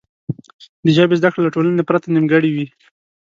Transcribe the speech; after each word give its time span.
د 0.83 0.85
ژبې 0.97 1.15
زده 1.19 1.29
کړه 1.31 1.41
له 1.45 1.53
ټولنې 1.55 1.83
پرته 1.89 2.07
نیمګړې 2.15 2.49
وي. 2.55 2.65